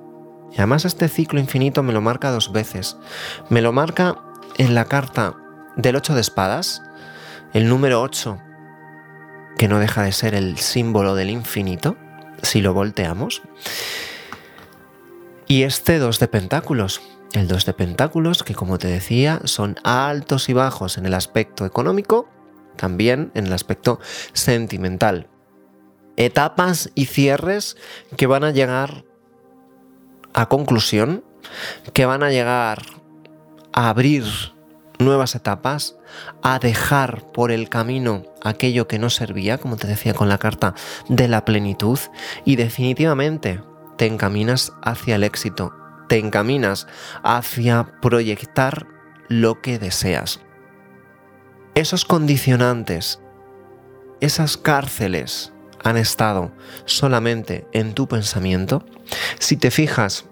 Y 0.52 0.57
además 0.57 0.87
este 0.87 1.09
ciclo 1.09 1.38
infinito 1.38 1.83
me 1.83 1.93
lo 1.93 2.00
marca 2.00 2.31
dos 2.31 2.52
veces. 2.52 2.97
Me 3.50 3.61
lo 3.61 3.75
marca 3.75 4.17
en 4.57 4.75
la 4.75 4.87
carta 4.87 5.37
del 5.76 5.97
8 5.97 6.14
de 6.14 6.23
espadas, 6.23 6.81
el 7.52 7.69
número 7.69 8.00
8, 8.00 8.40
que 9.59 9.69
no 9.69 9.81
deja 9.81 10.02
de 10.02 10.12
ser 10.12 10.35
el 10.35 10.57
símbolo 10.57 11.14
del 11.14 11.29
infinito, 11.29 11.99
si 12.42 12.61
lo 12.61 12.75
volteamos. 12.75 13.42
Y 15.47 15.64
este 15.64 15.99
dos 15.99 16.18
de 16.20 16.28
pentáculos. 16.28 17.02
El 17.32 17.49
dos 17.49 17.64
de 17.64 17.73
pentáculos, 17.73 18.42
que 18.42 18.54
como 18.54 18.78
te 18.78 18.88
decía, 18.88 19.40
son 19.44 19.76
altos 19.85 20.49
y 20.49 20.52
bajos 20.52 20.99
en 20.99 21.06
el 21.06 21.14
aspecto 21.14 21.64
económico, 21.64 22.28
también 22.76 23.30
en 23.35 23.47
el 23.47 23.52
aspecto 23.52 24.00
sentimental. 24.32 25.28
Etapas 26.16 26.90
y 26.94 27.06
cierres 27.06 27.76
que 28.16 28.26
van 28.26 28.44
a 28.44 28.50
llegar 28.50 29.04
a 30.35 30.49
conclusión, 30.49 31.25
que 31.92 32.04
van 32.04 32.23
a 32.23 32.30
llegar 32.30 32.82
a 33.73 33.88
abrir 33.88 34.25
nuevas 35.00 35.35
etapas, 35.35 35.97
a 36.42 36.59
dejar 36.59 37.30
por 37.33 37.50
el 37.50 37.69
camino 37.69 38.25
aquello 38.42 38.87
que 38.87 38.99
no 38.99 39.11
servía, 39.11 39.59
como 39.59 39.76
te 39.76 39.87
decía 39.87 40.14
con 40.14 40.28
la 40.28 40.38
carta 40.38 40.75
de 41.09 41.28
la 41.28 41.45
plenitud, 41.45 41.99
y 42.45 42.57
definitivamente 42.57 43.61
te 43.97 44.07
encaminas 44.07 44.73
hacia 44.83 45.16
el 45.16 45.25
éxito, 45.25 45.75
te 46.09 46.19
encaminas 46.19 46.87
hacia 47.23 48.00
proyectar 48.00 48.87
lo 49.28 49.61
que 49.61 49.78
deseas. 49.78 50.40
Esos 51.75 52.04
condicionantes, 52.04 53.21
esas 54.21 54.57
cárceles 54.57 55.52
han 55.83 55.97
estado 55.97 56.52
solamente 56.85 57.66
en 57.73 57.95
tu 57.95 58.07
pensamiento. 58.07 58.85
Si 59.38 59.57
te 59.57 59.71
fijas 59.71 60.26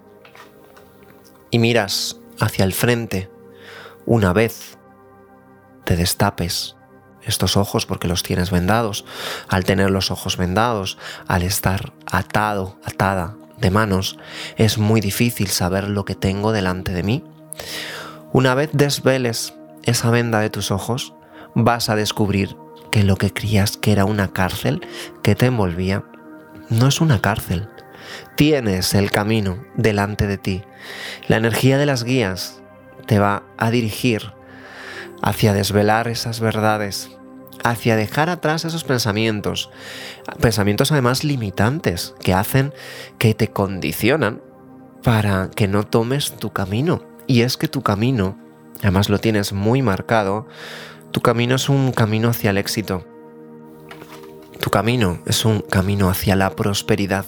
y 1.49 1.59
miras 1.59 2.17
hacia 2.39 2.65
el 2.65 2.73
frente, 2.73 3.29
una 4.09 4.33
vez 4.33 4.79
te 5.85 5.95
destapes 5.95 6.75
estos 7.21 7.55
ojos 7.57 7.85
porque 7.85 8.07
los 8.07 8.23
tienes 8.23 8.49
vendados, 8.49 9.05
al 9.47 9.65
tener 9.65 9.91
los 9.91 10.09
ojos 10.09 10.35
vendados, 10.35 10.97
al 11.27 11.43
estar 11.43 11.93
atado, 12.11 12.79
atada 12.83 13.37
de 13.59 13.69
manos, 13.69 14.17
es 14.57 14.79
muy 14.79 14.99
difícil 14.99 15.47
saber 15.49 15.87
lo 15.87 16.05
que 16.05 16.15
tengo 16.15 16.51
delante 16.51 16.91
de 16.91 17.03
mí. 17.03 17.23
Una 18.33 18.55
vez 18.55 18.71
desveles 18.73 19.53
esa 19.83 20.09
venda 20.09 20.39
de 20.39 20.49
tus 20.49 20.71
ojos, 20.71 21.13
vas 21.53 21.89
a 21.89 21.95
descubrir 21.95 22.57
que 22.91 23.03
lo 23.03 23.15
que 23.15 23.31
creías 23.31 23.77
que 23.77 23.91
era 23.91 24.05
una 24.05 24.33
cárcel 24.33 24.81
que 25.21 25.35
te 25.35 25.45
envolvía, 25.45 26.03
no 26.69 26.87
es 26.87 26.99
una 26.99 27.21
cárcel. 27.21 27.69
Tienes 28.35 28.95
el 28.95 29.11
camino 29.11 29.63
delante 29.75 30.25
de 30.25 30.39
ti. 30.39 30.63
La 31.27 31.37
energía 31.37 31.77
de 31.77 31.85
las 31.85 32.03
guías 32.03 32.59
te 33.09 33.17
va 33.17 33.41
a 33.57 33.71
dirigir 33.71 34.33
hacia 35.23 35.51
desvelar 35.51 36.07
esas 36.07 36.39
verdades, 36.39 37.09
hacia 37.63 37.95
dejar 37.95 38.29
atrás 38.29 38.65
esos 38.65 38.83
pensamientos, 38.83 39.71
pensamientos 40.39 40.91
además 40.91 41.23
limitantes 41.23 42.13
que 42.21 42.35
hacen 42.35 42.71
que 43.17 43.33
te 43.33 43.47
condicionan 43.47 44.43
para 45.01 45.49
que 45.49 45.67
no 45.67 45.87
tomes 45.87 46.37
tu 46.37 46.53
camino. 46.53 47.01
Y 47.25 47.41
es 47.41 47.57
que 47.57 47.67
tu 47.67 47.81
camino, 47.81 48.37
además 48.81 49.09
lo 49.09 49.17
tienes 49.17 49.53
muy 49.53 49.81
marcado, 49.81 50.45
tu 51.09 51.21
camino 51.21 51.55
es 51.55 51.67
un 51.67 51.91
camino 51.91 52.29
hacia 52.29 52.51
el 52.51 52.59
éxito. 52.59 53.07
Tu 54.61 54.69
camino 54.69 55.17
es 55.25 55.45
un 55.45 55.61
camino 55.61 56.11
hacia 56.11 56.35
la 56.35 56.51
prosperidad, 56.51 57.25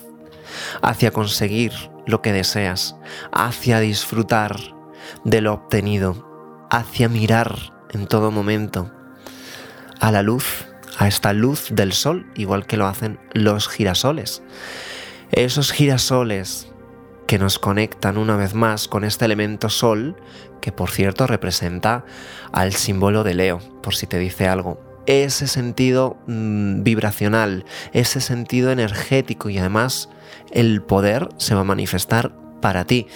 hacia 0.84 1.10
conseguir 1.10 1.72
lo 2.06 2.22
que 2.22 2.34
deseas, 2.34 2.96
hacia 3.32 3.80
disfrutar 3.80 4.80
de 5.24 5.42
lo 5.42 5.54
obtenido, 5.54 6.68
hacia 6.70 7.10
mirar 7.10 7.74
en 7.92 8.08
todo 8.08 8.32
momento 8.32 8.92
a 10.00 10.12
la 10.12 10.24
luz, 10.24 10.66
a 10.98 11.08
esta 11.08 11.34
luz 11.34 11.68
del 11.72 11.94
sol, 11.94 12.26
igual 12.36 12.66
que 12.66 12.78
lo 12.78 12.88
hacen 12.88 13.20
los 13.34 13.68
girasoles. 13.68 14.42
Esos 15.32 15.72
girasoles 15.72 16.72
que 17.28 17.40
nos 17.40 17.60
conectan 17.60 18.18
una 18.18 18.36
vez 18.36 18.54
más 18.54 18.88
con 18.88 19.04
este 19.04 19.26
elemento 19.26 19.70
sol, 19.70 20.18
que 20.60 20.72
por 20.72 20.90
cierto 20.90 21.28
representa 21.28 22.04
al 22.52 22.74
símbolo 22.74 23.24
de 23.24 23.36
Leo, 23.36 23.60
por 23.82 23.96
si 23.96 24.08
te 24.08 24.20
dice 24.20 24.48
algo. 24.48 24.82
Ese 25.06 25.48
sentido 25.48 26.18
mm, 26.28 26.84
vibracional, 26.84 27.66
ese 27.94 28.22
sentido 28.22 28.72
energético 28.72 29.50
y 29.50 29.58
además 29.58 30.10
el 30.52 30.82
poder 30.82 31.30
se 31.38 31.56
va 31.56 31.62
a 31.62 31.66
manifestar 31.66 32.34
para 32.62 32.86
ti 32.86 33.08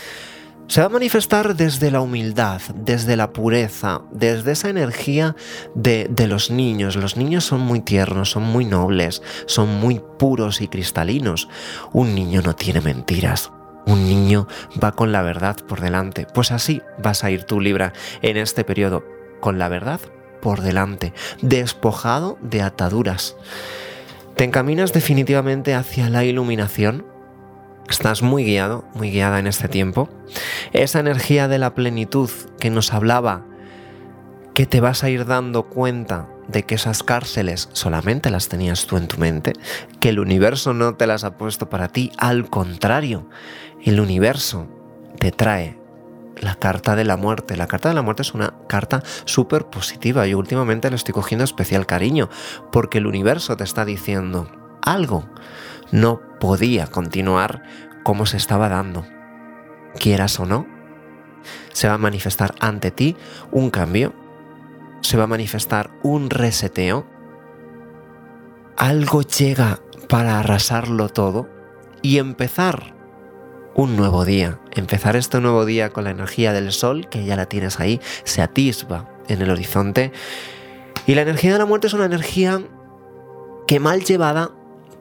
se 0.68 0.82
va 0.82 0.88
a 0.88 0.90
manifestar 0.90 1.56
desde 1.56 1.92
la 1.92 2.02
humildad, 2.02 2.60
desde 2.74 3.16
la 3.16 3.32
pureza, 3.34 4.02
desde 4.12 4.54
esa 4.54 4.70
energía 4.70 5.36
de, 5.76 6.10
los 6.28 6.50
niños. 6.50 6.96
Los 6.96 7.18
niños 7.18 7.46
son 7.46 7.62
muy 7.62 7.82
tiernos, 7.82 8.32
son 8.32 8.44
muy 8.44 8.66
nobles, 8.66 9.22
son 9.46 9.70
muy 9.80 10.02
puros 10.18 10.62
y 10.62 10.68
cristalinos. 10.68 11.50
Un 11.94 12.16
niño 12.16 12.42
no 12.42 12.56
tiene 12.56 12.82
mentiras. 12.82 13.52
Un 13.86 14.06
niño 14.06 14.48
va 14.84 14.94
con 14.94 15.12
la 15.12 15.22
verdad 15.22 15.56
por 15.68 15.82
delante. 15.82 16.26
Pues 16.34 16.52
así 16.52 16.82
vas 16.98 17.24
a 17.24 17.30
ir 17.30 17.44
tú, 17.44 17.62
Libra, 17.62 17.94
en 18.24 18.38
este 18.38 18.64
periodo, 18.64 19.04
con 19.42 19.60
la 19.60 19.70
verdad 19.70 20.00
por 20.42 20.62
delante, 20.62 21.14
despojado 21.42 22.38
de 22.42 22.62
ataduras. 22.62 23.36
te 24.36 24.44
encaminas 24.44 24.94
definitivamente 24.94 25.74
hacia 25.74 26.10
la 26.10 26.24
iluminación. 26.24 27.15
Estás 27.90 28.24
muy 28.24 28.44
guiado, 28.44 28.84
muy 28.96 29.12
guiada 29.12 29.40
en 29.40 29.48
este 29.48 29.68
tiempo. 29.68 30.10
Esa 30.74 31.00
energía 31.00 31.48
de 31.48 31.60
la 31.60 31.76
plenitud 31.76 32.30
que 32.60 32.70
nos 32.70 32.94
hablaba, 32.94 33.46
que 34.54 34.66
te 34.66 34.82
vas 34.82 35.04
a 35.04 35.10
ir 35.10 35.26
dando 35.26 35.64
cuenta 35.64 36.28
de 36.48 36.64
que 36.64 36.76
esas 36.76 37.04
cárceles 37.04 37.70
solamente 37.74 38.30
las 38.30 38.50
tenías 38.50 38.88
tú 38.88 38.98
en 38.98 39.08
tu 39.08 39.18
mente, 39.18 39.54
que 40.00 40.10
el 40.10 40.20
universo 40.20 40.74
no 40.74 40.96
te 40.96 41.08
las 41.08 41.24
ha 41.24 41.38
puesto 41.38 41.70
para 41.70 41.90
ti, 41.90 42.12
al 42.18 42.50
contrario, 42.50 43.28
el 43.84 44.00
universo 44.00 44.68
te 45.20 45.32
trae 45.32 45.78
la 46.42 46.56
carta 46.56 46.96
de 46.96 47.04
la 47.04 47.18
muerte. 47.18 47.56
La 47.56 47.68
carta 47.68 47.90
de 47.90 47.96
la 47.96 48.02
muerte 48.02 48.24
es 48.24 48.34
una 48.34 48.54
carta 48.68 49.02
súper 49.26 49.66
positiva 49.66 50.28
y 50.28 50.34
últimamente 50.34 50.90
le 50.90 50.96
estoy 50.96 51.14
cogiendo 51.14 51.44
especial 51.44 51.86
cariño 51.86 52.30
porque 52.72 52.98
el 52.98 53.08
universo 53.08 53.56
te 53.58 53.64
está 53.64 53.86
diciendo 53.86 54.50
algo 54.86 55.30
no 55.92 56.22
podía 56.40 56.88
continuar 56.88 57.64
como 58.04 58.26
se 58.26 58.38
estaba 58.38 58.70
dando. 58.70 59.06
Quieras 60.00 60.40
o 60.40 60.46
no, 60.46 60.68
se 61.72 61.88
va 61.88 61.96
a 61.96 62.00
manifestar 62.00 62.54
ante 62.60 62.92
ti 62.92 63.16
un 63.52 63.70
cambio, 63.70 64.14
se 65.02 65.18
va 65.18 65.24
a 65.24 65.28
manifestar 65.28 65.92
un 66.04 66.30
reseteo, 66.30 67.08
algo 68.78 69.22
llega 69.22 69.80
para 70.10 70.40
arrasarlo 70.40 71.10
todo 71.10 71.50
y 72.02 72.18
empezar 72.18 72.94
un 73.76 73.98
nuevo 73.98 74.26
día. 74.26 74.60
Empezar 74.72 75.16
este 75.16 75.42
nuevo 75.42 75.66
día 75.66 75.90
con 75.90 76.06
la 76.06 76.12
energía 76.12 76.54
del 76.54 76.72
sol, 76.72 77.08
que 77.10 77.26
ya 77.26 77.36
la 77.36 77.48
tienes 77.48 77.80
ahí, 77.80 78.00
se 78.24 78.42
atisba 78.42 79.10
en 79.28 79.42
el 79.42 79.50
horizonte. 79.50 80.12
Y 81.06 81.16
la 81.16 81.22
energía 81.22 81.54
de 81.54 81.60
la 81.60 81.66
muerte 81.66 81.88
es 81.88 81.94
una 81.94 82.06
energía 82.06 82.62
que 83.68 83.80
mal 83.80 84.04
llevada 84.04 84.52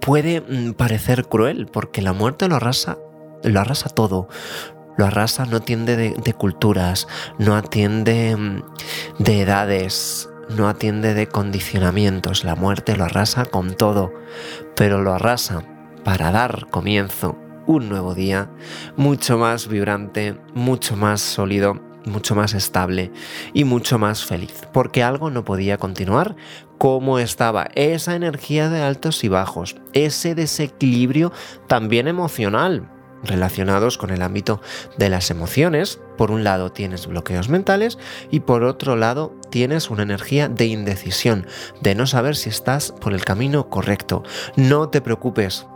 puede 0.04 0.40
mm, 0.40 0.74
parecer 0.74 1.26
cruel, 1.26 1.66
porque 1.66 2.02
la 2.02 2.12
muerte 2.12 2.48
lo 2.48 2.56
arrasa, 2.56 2.98
lo 3.42 3.60
arrasa 3.60 3.88
todo. 3.88 4.28
Lo 4.96 5.06
arrasa, 5.06 5.44
no 5.44 5.56
atiende 5.56 5.96
de, 5.96 6.10
de 6.10 6.34
culturas, 6.34 7.08
no 7.38 7.56
atiende 7.56 8.36
mm, 8.36 8.62
de 9.18 9.40
edades, 9.40 10.28
no 10.56 10.68
atiende 10.68 11.14
de 11.14 11.26
condicionamientos. 11.26 12.44
La 12.44 12.54
muerte 12.54 12.96
lo 12.96 13.04
arrasa 13.04 13.44
con 13.46 13.74
todo, 13.74 14.12
pero 14.76 15.02
lo 15.02 15.14
arrasa 15.14 15.64
para 16.04 16.30
dar 16.30 16.66
comienzo 16.70 17.36
un 17.66 17.88
nuevo 17.88 18.14
día, 18.14 18.50
mucho 18.96 19.38
más 19.38 19.68
vibrante, 19.68 20.36
mucho 20.54 20.96
más 20.96 21.22
sólido, 21.22 21.80
mucho 22.04 22.34
más 22.34 22.54
estable 22.54 23.12
y 23.52 23.64
mucho 23.64 23.98
más 23.98 24.24
feliz, 24.24 24.66
porque 24.72 25.02
algo 25.02 25.30
no 25.30 25.44
podía 25.44 25.78
continuar 25.78 26.36
como 26.78 27.18
estaba, 27.18 27.68
esa 27.74 28.14
energía 28.14 28.68
de 28.68 28.82
altos 28.82 29.24
y 29.24 29.28
bajos, 29.28 29.76
ese 29.92 30.34
desequilibrio 30.34 31.32
también 31.66 32.08
emocional 32.08 32.90
relacionados 33.22 33.96
con 33.96 34.10
el 34.10 34.22
ámbito 34.22 34.60
de 34.98 35.08
las 35.08 35.30
emociones. 35.30 35.98
Por 36.18 36.30
un 36.30 36.44
lado 36.44 36.72
tienes 36.72 37.06
bloqueos 37.06 37.48
mentales 37.48 37.98
y 38.30 38.40
por 38.40 38.64
otro 38.64 38.96
lado 38.96 39.34
tienes 39.50 39.90
una 39.90 40.02
energía 40.02 40.48
de 40.48 40.66
indecisión, 40.66 41.46
de 41.80 41.94
no 41.94 42.06
saber 42.06 42.36
si 42.36 42.50
estás 42.50 42.92
por 42.92 43.14
el 43.14 43.24
camino 43.24 43.70
correcto. 43.70 44.22
No 44.56 44.90
te 44.90 45.00
preocupes, 45.00 45.66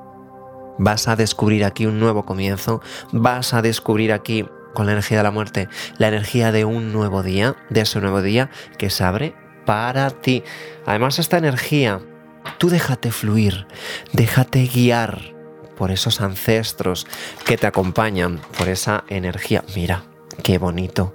Vas 0.80 1.08
a 1.08 1.16
descubrir 1.16 1.64
aquí 1.64 1.86
un 1.86 1.98
nuevo 1.98 2.24
comienzo, 2.24 2.80
vas 3.10 3.52
a 3.52 3.62
descubrir 3.62 4.12
aquí 4.12 4.46
con 4.74 4.86
la 4.86 4.92
energía 4.92 5.18
de 5.18 5.24
la 5.24 5.30
muerte 5.30 5.68
la 5.98 6.08
energía 6.08 6.52
de 6.52 6.64
un 6.64 6.92
nuevo 6.92 7.22
día, 7.22 7.56
de 7.70 7.82
ese 7.82 8.00
nuevo 8.00 8.22
día 8.22 8.50
que 8.78 8.90
se 8.90 9.04
abre 9.04 9.34
para 9.64 10.10
ti. 10.10 10.42
Además 10.86 11.18
esta 11.18 11.38
energía, 11.38 12.00
tú 12.58 12.70
déjate 12.70 13.10
fluir, 13.10 13.66
déjate 14.12 14.66
guiar 14.66 15.34
por 15.76 15.90
esos 15.90 16.20
ancestros 16.20 17.06
que 17.44 17.56
te 17.56 17.66
acompañan, 17.66 18.40
por 18.56 18.68
esa 18.68 19.04
energía. 19.08 19.64
Mira, 19.76 20.04
qué 20.42 20.58
bonito. 20.58 21.14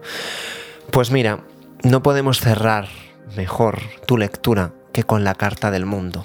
Pues 0.92 1.12
mira, 1.12 1.44
no 1.84 2.04
podemos 2.04 2.40
cerrar 2.40 2.88
mejor 3.36 3.80
tu 4.06 4.18
lectura 4.18 4.74
que 4.94 5.04
con 5.04 5.24
la 5.24 5.36
carta 5.36 5.72
del 5.72 5.86
mundo. 5.86 6.24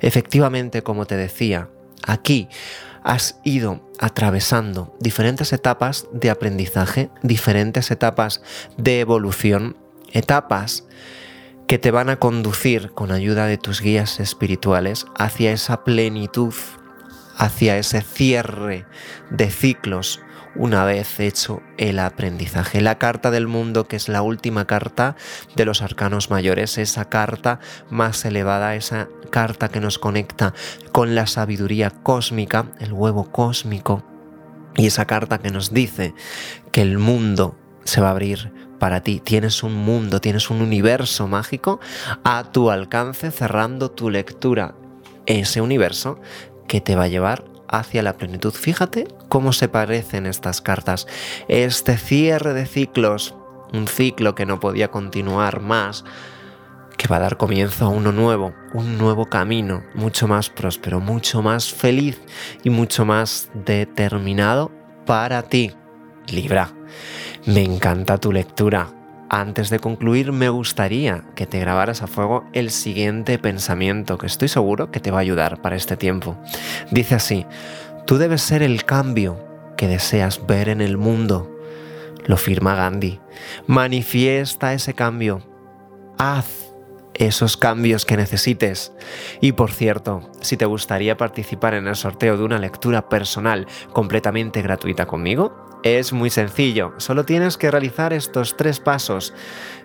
Efectivamente, 0.00 0.82
como 0.82 1.06
te 1.06 1.16
decía, 1.16 1.68
Aquí 2.06 2.48
has 3.06 3.38
ido 3.44 3.88
atravesando 4.00 4.92
diferentes 4.98 5.52
etapas 5.52 6.08
de 6.12 6.28
aprendizaje, 6.28 7.08
diferentes 7.22 7.92
etapas 7.92 8.42
de 8.76 8.98
evolución, 8.98 9.76
etapas 10.12 10.84
que 11.68 11.78
te 11.78 11.92
van 11.92 12.10
a 12.10 12.16
conducir 12.16 12.90
con 12.90 13.12
ayuda 13.12 13.46
de 13.46 13.58
tus 13.58 13.80
guías 13.80 14.18
espirituales 14.18 15.06
hacia 15.16 15.52
esa 15.52 15.84
plenitud, 15.84 16.52
hacia 17.36 17.78
ese 17.78 18.02
cierre 18.02 18.86
de 19.30 19.50
ciclos 19.52 20.20
una 20.58 20.84
vez 20.84 21.20
hecho 21.20 21.62
el 21.76 21.98
aprendizaje. 21.98 22.80
La 22.80 22.98
carta 22.98 23.30
del 23.30 23.46
mundo, 23.46 23.86
que 23.88 23.96
es 23.96 24.08
la 24.08 24.22
última 24.22 24.66
carta 24.66 25.16
de 25.54 25.64
los 25.64 25.82
arcanos 25.82 26.30
mayores, 26.30 26.78
esa 26.78 27.06
carta 27.06 27.60
más 27.90 28.24
elevada, 28.24 28.74
esa 28.74 29.08
carta 29.30 29.68
que 29.68 29.80
nos 29.80 29.98
conecta 29.98 30.54
con 30.92 31.14
la 31.14 31.26
sabiduría 31.26 31.90
cósmica, 31.90 32.66
el 32.80 32.92
huevo 32.92 33.30
cósmico, 33.30 34.02
y 34.76 34.86
esa 34.86 35.06
carta 35.06 35.38
que 35.38 35.50
nos 35.50 35.72
dice 35.72 36.14
que 36.72 36.82
el 36.82 36.98
mundo 36.98 37.56
se 37.84 38.00
va 38.00 38.08
a 38.08 38.12
abrir 38.12 38.52
para 38.78 39.02
ti. 39.02 39.20
Tienes 39.20 39.62
un 39.62 39.74
mundo, 39.74 40.20
tienes 40.20 40.50
un 40.50 40.60
universo 40.60 41.28
mágico 41.28 41.80
a 42.24 42.44
tu 42.52 42.70
alcance 42.70 43.30
cerrando 43.30 43.90
tu 43.90 44.10
lectura. 44.10 44.74
Ese 45.24 45.60
universo 45.60 46.20
que 46.68 46.80
te 46.80 46.94
va 46.94 47.04
a 47.04 47.08
llevar 47.08 47.55
hacia 47.68 48.02
la 48.02 48.16
plenitud. 48.16 48.52
Fíjate 48.52 49.08
cómo 49.28 49.52
se 49.52 49.68
parecen 49.68 50.26
estas 50.26 50.60
cartas. 50.60 51.06
Este 51.48 51.96
cierre 51.96 52.54
de 52.54 52.66
ciclos, 52.66 53.34
un 53.72 53.88
ciclo 53.88 54.34
que 54.34 54.46
no 54.46 54.60
podía 54.60 54.88
continuar 54.88 55.60
más, 55.60 56.04
que 56.96 57.08
va 57.08 57.16
a 57.16 57.20
dar 57.20 57.36
comienzo 57.36 57.84
a 57.84 57.88
uno 57.88 58.12
nuevo, 58.12 58.54
un 58.72 58.98
nuevo 58.98 59.26
camino, 59.26 59.82
mucho 59.94 60.26
más 60.26 60.48
próspero, 60.50 61.00
mucho 61.00 61.42
más 61.42 61.72
feliz 61.72 62.20
y 62.64 62.70
mucho 62.70 63.04
más 63.04 63.50
determinado 63.54 64.72
para 65.04 65.42
ti. 65.42 65.72
Libra, 66.28 66.72
me 67.46 67.62
encanta 67.62 68.18
tu 68.18 68.32
lectura. 68.32 68.88
Antes 69.28 69.70
de 69.70 69.80
concluir, 69.80 70.30
me 70.30 70.48
gustaría 70.48 71.24
que 71.34 71.46
te 71.46 71.58
grabaras 71.58 72.02
a 72.02 72.06
fuego 72.06 72.44
el 72.52 72.70
siguiente 72.70 73.38
pensamiento 73.38 74.18
que 74.18 74.26
estoy 74.26 74.48
seguro 74.48 74.90
que 74.92 75.00
te 75.00 75.10
va 75.10 75.18
a 75.18 75.22
ayudar 75.22 75.60
para 75.62 75.74
este 75.76 75.96
tiempo. 75.96 76.36
Dice 76.90 77.16
así, 77.16 77.44
tú 78.06 78.18
debes 78.18 78.42
ser 78.42 78.62
el 78.62 78.84
cambio 78.84 79.44
que 79.76 79.88
deseas 79.88 80.46
ver 80.46 80.68
en 80.68 80.80
el 80.80 80.96
mundo. 80.96 81.52
Lo 82.24 82.36
firma 82.36 82.74
Gandhi. 82.74 83.20
Manifiesta 83.66 84.72
ese 84.72 84.94
cambio. 84.94 85.42
Haz 86.18 86.66
esos 87.14 87.56
cambios 87.56 88.04
que 88.04 88.16
necesites. 88.16 88.92
Y 89.40 89.52
por 89.52 89.72
cierto, 89.72 90.30
si 90.40 90.56
te 90.56 90.66
gustaría 90.66 91.16
participar 91.16 91.74
en 91.74 91.88
el 91.88 91.96
sorteo 91.96 92.36
de 92.36 92.44
una 92.44 92.58
lectura 92.58 93.08
personal 93.08 93.66
completamente 93.92 94.62
gratuita 94.62 95.06
conmigo, 95.06 95.65
es 95.86 96.12
muy 96.12 96.30
sencillo, 96.30 96.92
solo 96.96 97.24
tienes 97.24 97.56
que 97.56 97.70
realizar 97.70 98.12
estos 98.12 98.56
tres 98.56 98.80
pasos. 98.80 99.32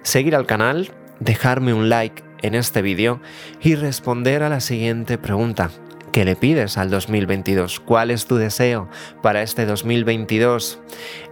Seguir 0.01 0.35
al 0.35 0.47
canal, 0.47 0.91
dejarme 1.19 1.73
un 1.73 1.89
like 1.89 2.23
en 2.41 2.55
este 2.55 2.81
vídeo 2.81 3.21
y 3.61 3.75
responder 3.75 4.41
a 4.43 4.49
la 4.49 4.59
siguiente 4.61 5.17
pregunta. 5.17 5.69
¿Qué 6.11 6.25
le 6.25 6.35
pides 6.35 6.77
al 6.77 6.89
2022? 6.89 7.79
¿Cuál 7.79 8.11
es 8.11 8.25
tu 8.25 8.35
deseo 8.35 8.89
para 9.21 9.43
este 9.43 9.65
2022? 9.65 10.79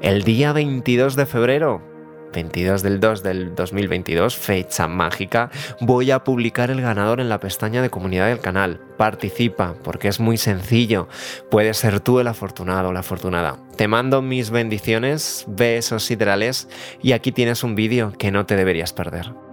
El 0.01 0.23
día 0.23 0.53
22 0.53 1.15
de 1.15 1.25
febrero 1.25 1.88
22 2.33 2.83
del 2.83 2.99
2 2.99 3.23
del 3.23 3.55
2022, 3.55 4.35
fecha 4.35 4.87
mágica, 4.87 5.49
voy 5.81 6.11
a 6.11 6.23
publicar 6.23 6.71
el 6.71 6.81
ganador 6.81 7.19
en 7.19 7.29
la 7.29 7.39
pestaña 7.39 7.81
de 7.81 7.89
comunidad 7.89 8.27
del 8.27 8.39
canal. 8.39 8.79
Participa, 8.97 9.75
porque 9.83 10.07
es 10.07 10.19
muy 10.19 10.37
sencillo. 10.37 11.07
Puedes 11.49 11.77
ser 11.77 11.99
tú 11.99 12.19
el 12.19 12.27
afortunado 12.27 12.89
o 12.89 12.93
la 12.93 12.99
afortunada. 12.99 13.57
Te 13.75 13.87
mando 13.87 14.21
mis 14.21 14.49
bendiciones, 14.49 15.45
besos 15.47 16.03
siderales 16.03 16.67
y 17.01 17.13
aquí 17.13 17.31
tienes 17.31 17.63
un 17.63 17.75
vídeo 17.75 18.13
que 18.17 18.31
no 18.31 18.45
te 18.45 18.55
deberías 18.55 18.93
perder. 18.93 19.48